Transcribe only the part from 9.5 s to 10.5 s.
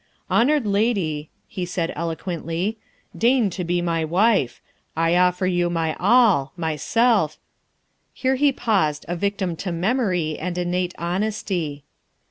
to memory